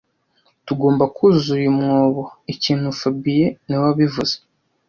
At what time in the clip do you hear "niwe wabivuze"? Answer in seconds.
3.65-4.35